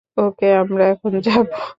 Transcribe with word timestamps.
ওকে, 0.17 0.47
আমরা 0.61 0.83
এখন 0.93 1.13
যাব? 1.27 1.45